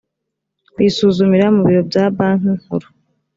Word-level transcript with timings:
kuyisuzumira 0.73 1.45
mu 1.55 1.61
biro 1.67 1.81
bya 1.89 2.03
banki 2.15 2.49
nkuru 2.61 2.87